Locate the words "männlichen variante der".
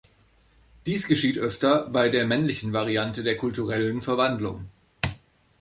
2.25-3.37